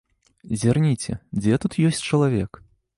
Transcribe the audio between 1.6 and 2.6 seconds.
тут ёсць чалавек?